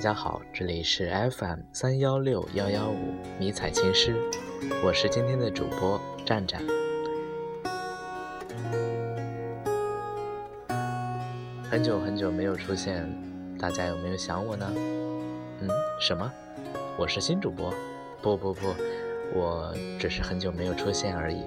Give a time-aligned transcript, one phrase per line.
[0.00, 4.16] 大家好，这里是 FM 三幺六幺幺五迷彩情诗，
[4.82, 6.62] 我是今天的主播战战。
[11.70, 13.06] 很久很久没有出现，
[13.58, 14.72] 大家有没有想我呢？
[15.60, 15.68] 嗯，
[16.00, 16.32] 什么？
[16.96, 17.70] 我是新主播？
[18.22, 18.74] 不不不，
[19.34, 21.42] 我只是很久没有出现而已。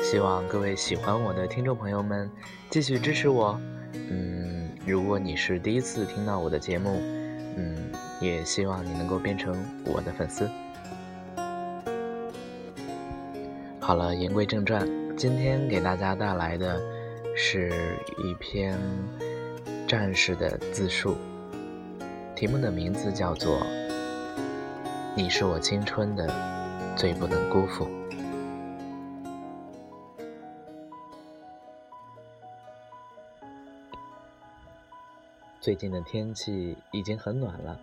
[0.00, 2.30] 希望各位喜欢我的听众朋友们
[2.68, 3.58] 继续支持我。
[3.94, 4.37] 嗯，
[4.88, 6.98] 如果你是第一次听到我的节目，
[7.56, 7.76] 嗯，
[8.22, 10.48] 也希望你能够变成我的粉丝。
[13.78, 16.80] 好了，言归正传，今天给大家带来的
[17.36, 17.70] 是
[18.16, 18.78] 一篇
[19.86, 21.18] 战士的自述，
[22.34, 23.56] 题目的名字叫做
[25.14, 26.32] 《你是我青春的
[26.96, 27.84] 最不能辜负》。
[35.60, 37.80] 最近的天气已经很暖了，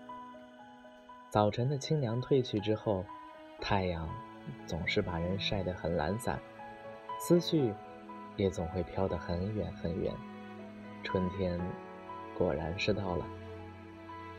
[1.29, 3.03] 早晨的清凉褪去之后，
[3.59, 4.07] 太阳
[4.65, 6.39] 总是把人晒得很懒散，
[7.19, 7.73] 思绪
[8.37, 10.13] 也总会飘得很远很远。
[11.03, 11.59] 春天
[12.37, 13.25] 果然是到了，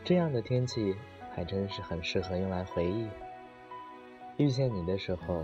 [0.03, 0.95] 这样的天气
[1.31, 3.07] 还真是很适合用来回忆。
[4.37, 5.43] 遇见你的时候，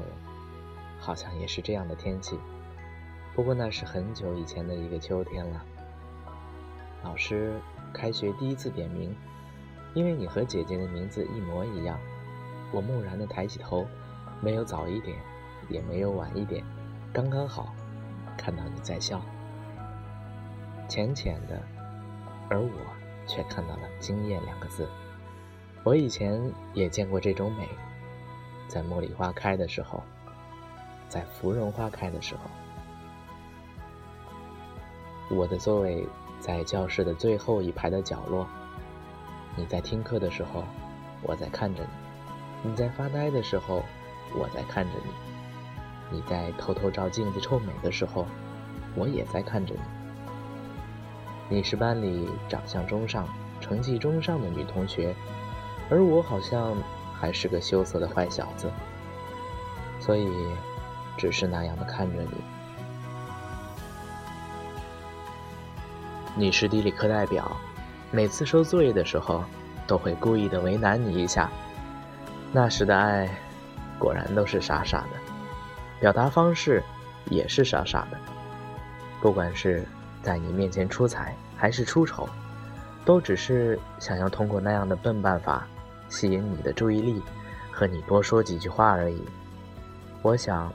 [0.97, 2.39] 好像也是这样的天气，
[3.35, 5.63] 不过那是很久以前的一个秋天了。
[7.03, 7.61] 老师。
[7.93, 9.15] 开学第一次点名，
[9.93, 11.97] 因为你和姐姐的名字一模一样。
[12.71, 13.85] 我木然地抬起头，
[14.41, 15.15] 没有早一点，
[15.69, 16.65] 也没有晚一点，
[17.13, 17.73] 刚刚好，
[18.35, 19.21] 看到你在笑，
[20.89, 21.61] 浅浅的，
[22.49, 22.69] 而我
[23.27, 24.89] 却看到了“惊艳”两个字。
[25.83, 26.41] 我以前
[26.73, 27.69] 也见过这种美，
[28.67, 30.01] 在茉莉花开的时候，
[31.07, 32.41] 在芙蓉花开的时候，
[35.29, 36.07] 我的座位。
[36.43, 38.45] 在教室的最后一排的角落，
[39.55, 40.65] 你在听课的时候，
[41.21, 43.81] 我在看着你；你在发呆的时候，
[44.35, 45.09] 我在看着你；
[46.11, 48.25] 你在偷偷照镜子臭美的时候，
[48.93, 49.79] 我也在看着你。
[51.47, 53.25] 你是班里长相中上、
[53.61, 55.15] 成绩中上的女同学，
[55.89, 56.75] 而我好像
[57.13, 58.69] 还是个羞涩的坏小子，
[59.97, 60.29] 所以
[61.17, 62.62] 只是那样的看着你。
[66.35, 67.55] 你是地理课代表，
[68.09, 69.43] 每次收作业的时候，
[69.85, 71.47] 都会故意的为难你一下。
[72.51, 73.29] 那时的爱，
[73.99, 75.09] 果然都是傻傻的，
[75.99, 76.81] 表达方式
[77.25, 78.17] 也是傻傻的。
[79.21, 79.85] 不管是
[80.23, 82.27] 在你面前出彩还是出丑，
[83.05, 85.67] 都只是想要通过那样的笨办法，
[86.09, 87.21] 吸引你的注意力，
[87.71, 89.21] 和你多说几句话而已。
[90.23, 90.73] 我想，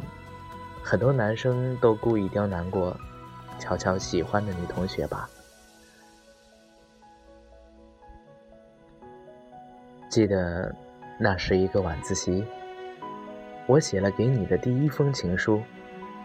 [0.84, 2.97] 很多男生都故意刁难过
[3.58, 5.28] 悄悄喜欢的女同学吧。
[10.18, 10.74] 记得，
[11.16, 12.44] 那是一个晚自习，
[13.68, 15.62] 我写了给你的第一封情书，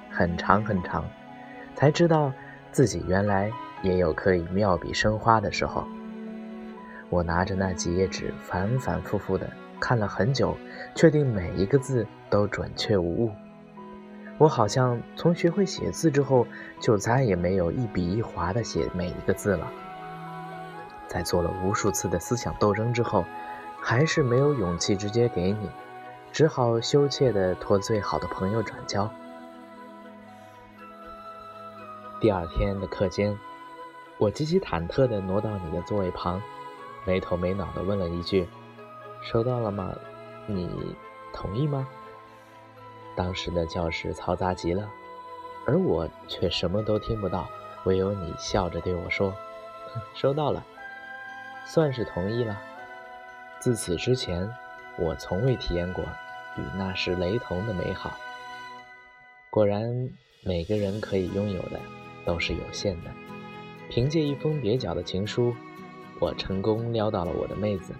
[0.10, 1.06] 很长很长，
[1.76, 2.34] 才知道
[2.72, 3.52] 自己原来
[3.84, 5.86] 也有可以妙笔生花的时候。
[7.12, 9.48] 我拿着那几页纸，反反复复的
[9.80, 10.58] 看了很久，
[10.96, 13.32] 确定每一个字都准确无误。
[14.40, 16.48] 我好像从学会写字之后，
[16.80, 19.72] 就再也没有一笔一划的写每一个字了。
[21.08, 23.24] 在做了无数次的思想斗争之后。
[23.86, 25.70] 还是没有勇气直接给你，
[26.32, 29.12] 只好羞怯地托最好的朋友转交。
[32.22, 33.38] 第二天的课间，
[34.18, 36.42] 我极其忐忑地挪到你的座位旁，
[37.04, 38.48] 没头没脑地问了一句
[39.22, 39.94] ：“收到了吗？
[40.48, 40.96] 你
[41.34, 41.86] 同意吗？”
[43.18, 44.90] 当时的教室嘈杂极了，
[45.68, 47.50] 而我却什么都听不到，
[47.84, 49.34] 唯有你笑着对我说
[50.16, 50.64] ：“收到了，
[51.66, 52.58] 算是同意了。”
[53.64, 54.46] 自此之前，
[54.98, 56.04] 我从未体验过
[56.58, 58.12] 与那时雷同的美好。
[59.50, 60.10] 果然，
[60.44, 61.80] 每个人可以拥有的
[62.26, 63.12] 都是有限的。
[63.90, 65.56] 凭借一封蹩脚的情书，
[66.20, 67.94] 我成功撩到了我的妹子。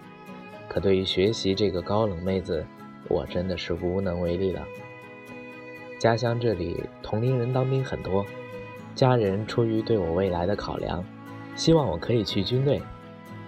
[0.68, 2.62] 可对于学习这个高冷妹子，
[3.08, 4.62] 我真的是无能为力了。
[5.98, 8.26] 家乡这里同龄人当兵很多，
[8.94, 11.02] 家人出于对我未来的考量，
[11.56, 12.82] 希望我可以去军队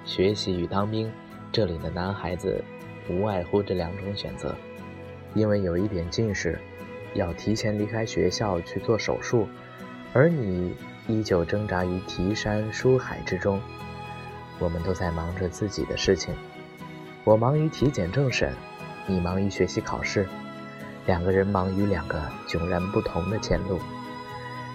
[0.07, 1.13] 学习与当兵。
[1.53, 2.63] 这里的男孩子，
[3.09, 4.55] 无外乎这两种选择：
[5.35, 6.59] 因为有一点近视，
[7.15, 9.47] 要提前离开学校去做手术；
[10.13, 10.77] 而你
[11.09, 13.61] 依旧挣扎于提山书海之中。
[14.59, 16.35] 我们都在忙着自己的事情，
[17.25, 18.53] 我忙于体检政审，
[19.07, 20.27] 你忙于学习考试，
[21.07, 23.79] 两个人忙于两个迥然不同的前路。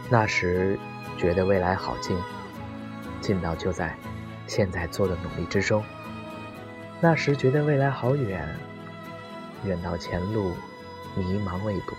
[0.10, 0.78] 那时
[1.18, 2.18] 觉得未来好近，
[3.22, 3.96] 近到就在。
[4.48, 5.82] 现在做的努力之中。
[7.04, 8.48] 那时觉得未来好远，
[9.66, 10.54] 远到前路
[11.16, 11.98] 迷茫未卜。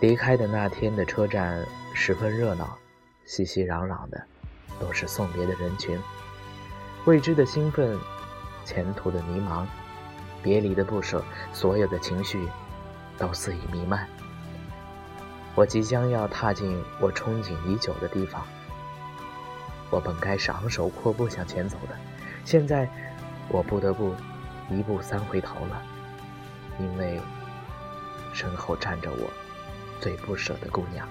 [0.00, 1.64] 离开的那天的车站
[1.94, 2.76] 十分热闹，
[3.24, 4.20] 熙熙攘攘的
[4.80, 5.96] 都是送别的人群，
[7.04, 7.96] 未知的兴奋，
[8.64, 9.64] 前途的迷茫，
[10.42, 12.48] 别离的不舍，所有的情绪
[13.16, 14.08] 都肆意弥漫。
[15.54, 18.44] 我即将要踏进我憧憬已久的地方。
[19.88, 21.96] 我本该是昂首阔步向前走的，
[22.44, 22.88] 现在
[23.48, 24.14] 我不得不
[24.70, 25.82] 一步三回头了，
[26.78, 27.20] 因为
[28.32, 29.30] 身后站着我
[30.00, 31.08] 最不舍的姑娘。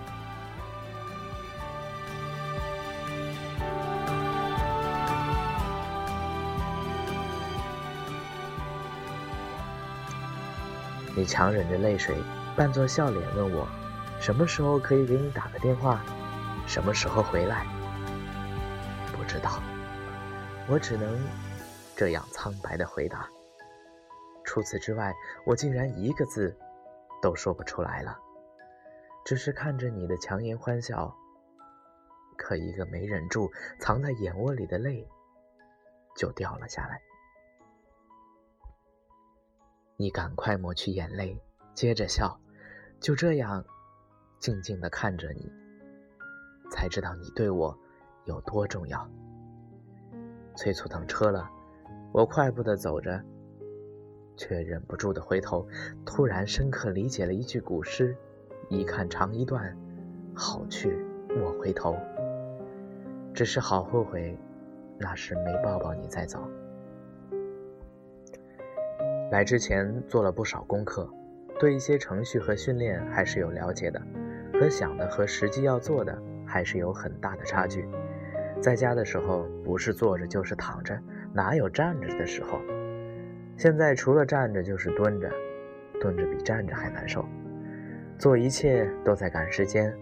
[11.15, 12.15] 你强忍着泪水，
[12.55, 13.67] 扮作笑脸问我。
[14.19, 15.99] 什么时候可以给你打个电话？
[16.65, 17.65] 什么时候回来？
[19.11, 19.61] 不知道，
[20.69, 21.19] 我只能
[21.95, 23.29] 这样苍白的回答。
[24.43, 25.13] 除此之外，
[25.45, 26.55] 我竟然一个字
[27.21, 28.17] 都说不出来了。
[29.25, 31.15] 只是看着你的强颜欢笑，
[32.37, 35.07] 可一个没忍住藏在眼窝里的泪
[36.15, 37.01] 就掉了下来。
[39.95, 41.41] 你赶快抹去眼泪，
[41.73, 42.39] 接着笑，
[42.99, 43.63] 就这样。
[44.39, 45.49] 静静的看着你，
[46.69, 47.79] 才知道你对我
[48.25, 49.09] 有多重要。
[50.55, 51.49] 催促等车了，
[52.11, 53.21] 我快步的走着，
[54.37, 55.67] 却忍不住的回头，
[56.05, 58.15] 突然深刻理解了一句古诗
[58.69, 59.75] ：“一看长一段，
[60.33, 60.95] 好去
[61.29, 61.97] 莫回头。”
[63.33, 64.37] 只是好后悔，
[64.99, 66.39] 那时没抱抱你再走。
[69.31, 71.09] 来之前做了不少功课，
[71.59, 73.99] 对一些程序和训练还是有了解的。
[74.53, 76.15] 可想的和实际要做的
[76.45, 77.89] 还是有很大的差距。
[78.63, 80.97] 在家的时候，不是坐着就是躺着，
[81.33, 82.61] 哪有站着的时候？
[83.57, 85.29] 现在除了站着就是蹲着，
[85.99, 87.25] 蹲着比站着还难受。
[88.17, 89.93] 做一切都在赶时间，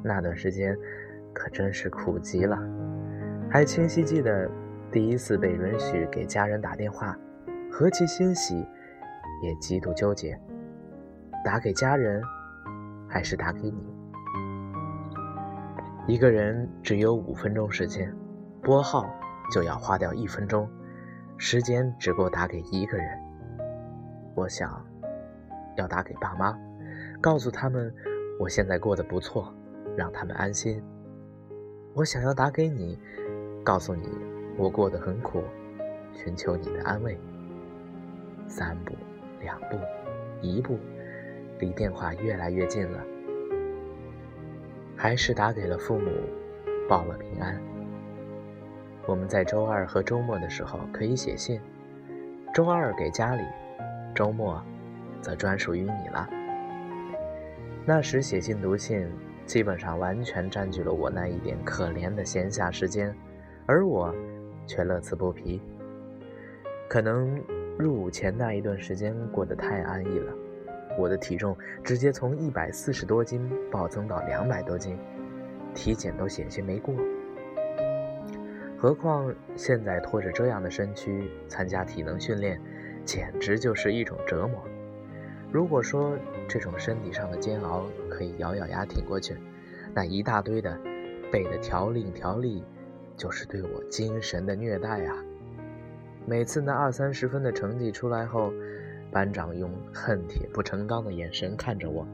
[0.00, 0.78] 那段时间
[1.34, 2.56] 可真是苦极了。
[3.50, 4.48] 还清晰记得
[4.92, 7.18] 第一次被允许给家人打电话，
[7.68, 8.64] 何其欣喜，
[9.42, 10.38] 也极度纠结。
[11.44, 12.22] 打给家人。
[13.10, 13.97] 还是打给你。
[16.08, 18.10] 一个人只有五分钟时间，
[18.62, 19.06] 拨号
[19.52, 20.66] 就要花掉一分钟，
[21.36, 23.06] 时间只够打给一个人。
[24.34, 24.82] 我想，
[25.76, 26.58] 要打给爸妈，
[27.20, 27.94] 告诉他们
[28.40, 29.52] 我现在过得不错，
[29.98, 30.82] 让他们安心。
[31.92, 32.98] 我想要打给你，
[33.62, 34.08] 告诉你
[34.56, 35.44] 我过得很苦，
[36.14, 37.20] 寻求你的安慰。
[38.46, 38.94] 三步，
[39.42, 39.76] 两步，
[40.40, 40.78] 一步。
[41.58, 43.04] 离电话越来越近了，
[45.00, 46.10] 还是打给了父母，
[46.88, 47.56] 报了平安。
[49.06, 51.60] 我们在周二和周末的时候可以写信，
[52.52, 53.44] 周二给家里，
[54.12, 54.60] 周末
[55.22, 56.28] 则专属于你了。
[57.86, 59.08] 那时写信读信
[59.46, 63.14] 基本上完全占据了我那一点可怜的闲暇时间，
[63.66, 64.12] 而我
[64.66, 65.62] 却乐此不疲。
[66.88, 67.40] 可能
[67.78, 70.34] 入伍前那一段时间过得太安逸了。
[70.98, 74.98] 我的体重直接从一百四十多斤暴增到两百多斤，
[75.72, 76.92] 体检都险些没过。
[78.76, 82.60] 何况现在拖着这样的身躯参加体能训练，
[83.04, 84.62] 简直就是一种折磨。
[85.50, 89.36] 如果说这种身体上的煎熬可以咬咬牙挺过去，
[89.94, 90.78] 那一大堆的
[91.32, 92.64] 背的条令条例，
[93.16, 95.16] 就是对我精神的虐待啊！
[96.26, 98.52] 每次那二三十分的成绩出来后，
[99.10, 102.06] 班长用恨铁不成钢的眼神看着我，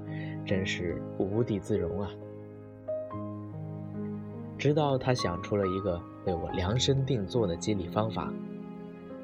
[0.46, 2.10] 真是无地自容啊！
[4.56, 8.32] 直到他想出了一个为我量身定做的激励方法。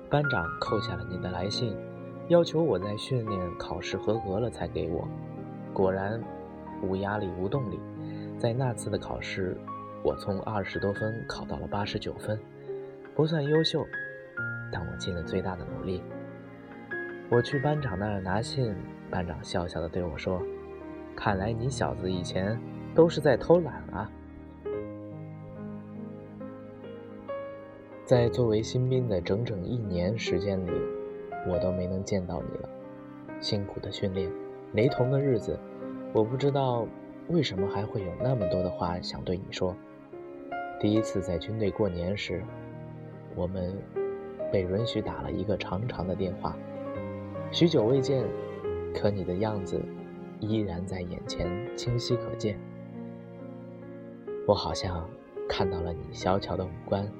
[0.09, 1.77] 班长扣下了你的来信，
[2.29, 5.07] 要求我在训练考试合格了才给我。
[5.73, 6.21] 果然，
[6.83, 7.79] 无压力无动力。
[8.37, 9.57] 在那次的考试，
[10.03, 12.37] 我从二十多分考到了八十九分，
[13.15, 13.87] 不算优秀，
[14.73, 16.03] 但我尽了最大的努力。
[17.31, 18.75] 我去班长那儿拿信，
[19.09, 20.43] 班长笑笑的对我说
[21.15, 22.59] ：“看来你小子以前
[22.93, 24.11] 都是在偷懒啊。”
[28.05, 30.73] 在作为新兵的整整一年时间里，
[31.47, 32.69] 我都没能见到你了。
[33.39, 34.29] 辛苦的训练，
[34.73, 35.57] 雷同的日子，
[36.13, 36.85] 我不知道
[37.29, 39.73] 为什么还会有那么多的话想对你说。
[40.81, 42.43] 第一次在军队过年时，
[43.37, 43.73] 我们
[44.51, 46.57] 被允许打了一个长长的电话。
[47.53, 48.25] 许久未见，
[48.95, 49.81] 可你的样子
[50.39, 52.57] 依然在眼前清晰可见。
[54.47, 55.09] 我好像
[55.49, 57.11] 看到了你小巧的五官，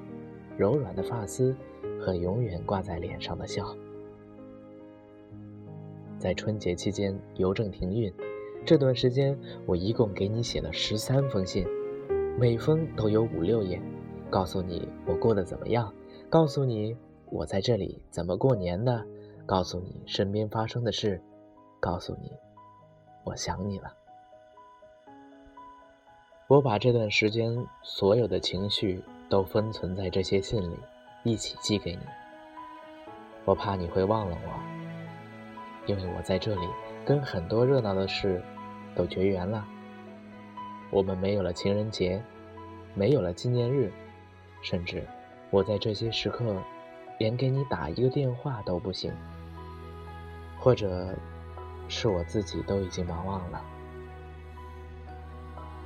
[0.57, 1.53] 柔软的发丝
[1.99, 3.75] 和永远挂在脸上的笑。
[6.17, 8.11] 在春节期间邮政停运，
[8.65, 11.67] 这段时间我一共给你写了十三封信，
[12.39, 13.81] 每封都有五六页，
[14.29, 15.93] 告诉你我过得怎么样，
[16.29, 16.95] 告诉你
[17.29, 19.05] 我在这里怎么过年的，
[19.51, 21.21] 告诉你身边发生的事，
[21.77, 22.31] 告诉你
[23.25, 23.93] 我想你了。
[26.47, 27.53] 我把这段时间
[27.83, 30.79] 所有的情绪都封存在这些信里，
[31.23, 31.99] 一起寄给你。
[33.43, 35.85] 我怕你会忘了我。
[35.85, 36.65] 因为我在这里
[37.03, 38.41] 跟很多热闹的事
[38.95, 39.67] 都绝缘了，
[40.91, 42.23] 我们没有了情人节，
[42.93, 43.91] 没有了纪念日，
[44.61, 45.05] 甚至
[45.49, 46.55] 我在这些时刻
[47.19, 49.13] 连给你打一个电话都不行，
[50.61, 51.13] 或者
[51.89, 53.61] 是我自己都已经忙忘了。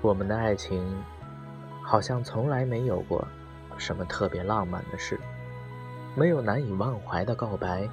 [0.02, 0.86] 我们的爱情
[1.82, 3.28] 好像从来没有过
[3.78, 5.20] 什么特别浪漫的事，
[6.14, 7.90] 没有难以忘怀的告白。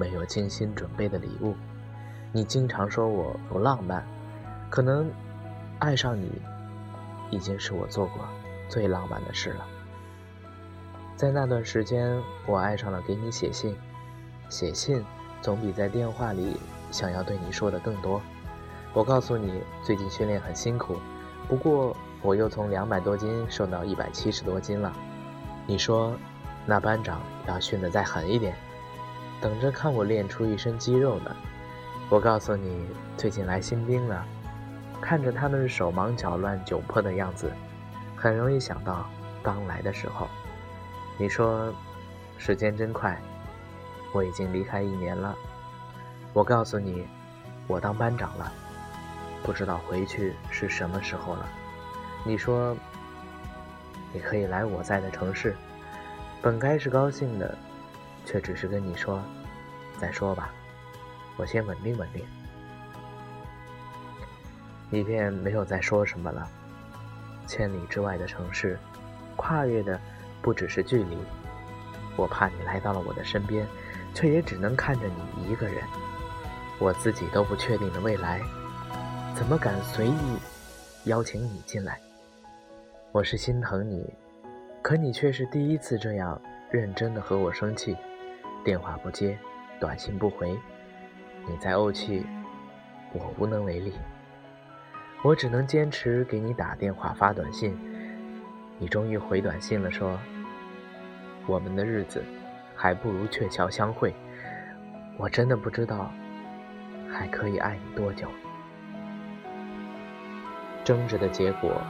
[0.00, 1.56] 没有精心准备的礼物，
[2.30, 4.06] 你经常说我不浪漫，
[4.70, 5.10] 可能
[5.80, 6.40] 爱上你
[7.30, 8.24] 已经是我做过
[8.68, 9.66] 最浪漫的事了。
[11.16, 13.76] 在那段时间，我爱上了给你写信，
[14.48, 15.04] 写信
[15.40, 16.56] 总比在电话里
[16.90, 18.20] 想要对你说的更多。
[18.92, 20.96] 我告诉你，最近训练很辛苦，
[21.48, 24.92] 不过我又从两百多斤瘦到一百七十多斤了。
[25.66, 26.16] 你说，
[26.66, 28.54] 那班长要训得再狠一点。
[29.40, 31.36] 等着看我练出一身肌肉呢。
[32.08, 34.24] 我告诉你，最近来新兵了，
[35.00, 37.52] 看着他们手忙脚乱、窘迫的样子，
[38.16, 39.08] 很容易想到
[39.42, 40.26] 刚来的时候。
[41.18, 41.72] 你说，
[42.38, 43.20] 时间真快，
[44.12, 45.36] 我已经离开一年了。
[46.32, 47.06] 我告诉你，
[47.66, 48.52] 我当班长了，
[49.42, 51.48] 不知道回去是什么时候了。
[52.24, 52.76] 你说，
[54.12, 55.56] 你可以来我在的城市，
[56.42, 57.56] 本该是高兴的。
[58.24, 59.22] 却只是跟你说，
[59.98, 60.50] 再说吧，
[61.38, 62.22] 我先稳定稳定。
[64.90, 66.46] 你便没有再说什么了。
[67.46, 68.78] 千里之外的城市，
[69.34, 69.98] 跨越的
[70.42, 71.16] 不只是距离。
[72.16, 73.66] 我怕你来到了我的身边，
[74.18, 75.76] 却也只能看着你一个人。
[76.80, 78.40] 我自己都不确定的未来，
[79.32, 80.36] 怎么敢随意
[81.04, 82.00] 邀请你进来？
[83.12, 84.12] 我是心疼你，
[84.82, 87.96] 可你却是第一次这样认真的和我生气。
[88.64, 89.38] 电话不接，
[89.78, 90.50] 短信不回，
[91.46, 92.26] 你在怄气，
[93.12, 93.92] 我无能为力。
[95.22, 97.78] 我只能坚持给你打电话发短信。
[98.80, 100.18] 你终于回短信了，说
[101.46, 102.24] 我们的日子
[102.80, 104.14] 还不如鹊桥相会。
[105.16, 106.12] 我真的不知道
[107.12, 108.28] 还可以爱你多久。
[110.84, 111.82] 争执的结果，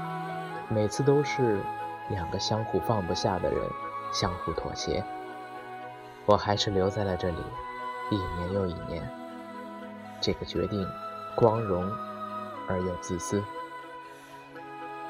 [0.70, 1.60] 每次都是
[2.08, 3.60] 两个相互放不下的人
[4.12, 5.04] 相互妥协。
[6.24, 7.36] 我还是留在了这里，
[8.10, 9.06] 一年又一年。
[10.20, 10.84] 这个决定，
[11.36, 11.84] 光荣
[12.66, 13.44] 而又自私。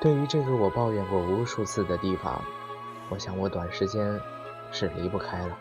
[0.01, 2.43] 对于这个我抱怨过无数次的地方，
[3.09, 4.21] 我想我短时间
[4.71, 5.57] 是离不开了。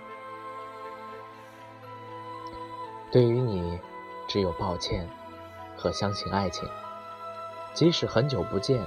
[3.10, 3.80] 对于你，
[4.28, 5.08] 只有抱歉
[5.78, 6.68] 和相信爱情。
[7.74, 8.86] 即使很久不见，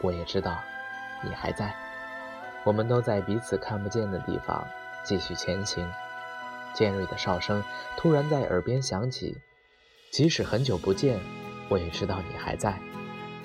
[0.00, 0.56] 我也知道
[1.24, 1.74] 你还在。
[2.64, 4.64] 我们都在彼此看不见的地方
[5.04, 5.84] 继续前行。
[6.74, 7.62] 尖锐的哨声
[7.96, 9.36] 突然在耳边响起，
[10.12, 11.18] 即使很久不见，
[11.68, 12.78] 我也知道你还在。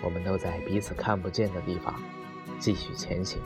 [0.03, 1.99] 我们都在彼此看不见的地方
[2.59, 3.41] 继续前行。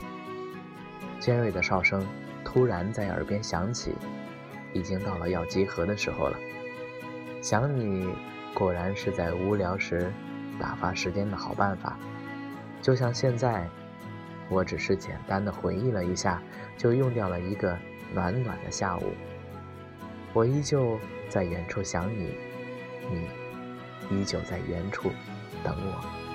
[1.18, 2.06] 尖锐的哨声
[2.44, 3.94] 突然在耳边响起，
[4.74, 6.36] 已经到了要集合的时候了。
[7.46, 8.12] 想你，
[8.52, 10.12] 果然是在无聊时
[10.58, 11.96] 打发时间的好办法。
[12.82, 13.68] 就像现在，
[14.48, 16.42] 我只是简单的回忆了一下，
[16.76, 17.78] 就用掉了一个
[18.12, 19.12] 暖暖的下午。
[20.32, 20.98] 我依旧
[21.28, 22.34] 在远处想你，
[23.12, 23.28] 你
[24.10, 25.12] 依旧在远处
[25.62, 26.25] 等我。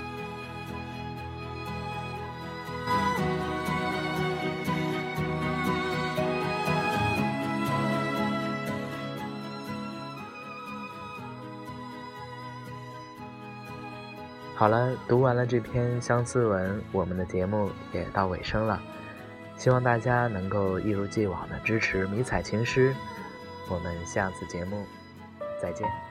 [14.61, 18.79] 好了，读完了这篇相思文，我们的节目也到尾声了。
[19.57, 22.93] 希望大家能够一如既往的支持迷彩情诗。
[23.67, 24.85] 我们下次节目
[25.59, 26.10] 再见。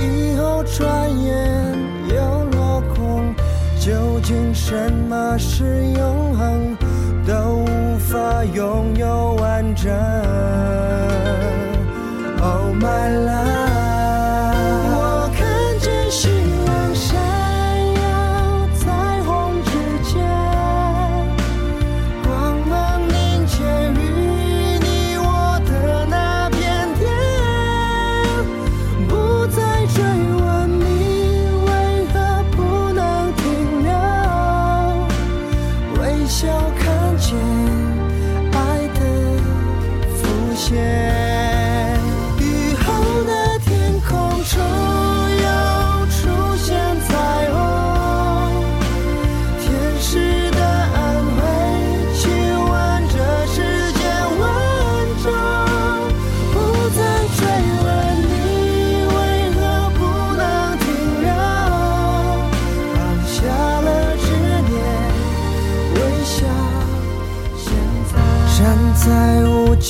[0.00, 3.34] 以后，转眼又落空。
[3.78, 6.76] 究竟什么是永恒？
[7.26, 9.90] 都无法拥有完整。
[12.42, 13.69] Oh my love。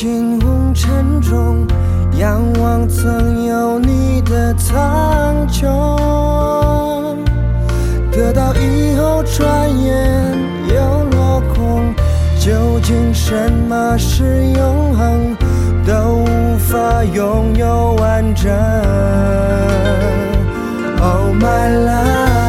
[0.01, 1.67] 在无尽红尘中，
[2.17, 5.67] 仰望曾有你的苍穹。
[8.11, 11.95] 得到以后，转眼又落空。
[12.39, 15.37] 究竟什么是永恒？
[15.87, 18.51] 都无法拥有完整。
[21.03, 22.40] Oh my love。